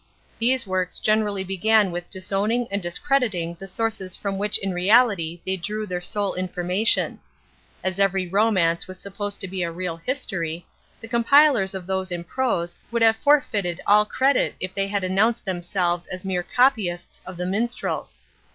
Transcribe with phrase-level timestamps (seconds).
[0.39, 5.57] These works generally began with disowning and discrediting the sources from which in reality they
[5.57, 7.19] drew their sole information.
[7.83, 10.65] As every romance was supposed to be a real history,
[10.99, 15.45] the compilers of those in prose would have forfeited all credit if they had announced
[15.45, 18.19] themselves as mere copyists of the minstrels.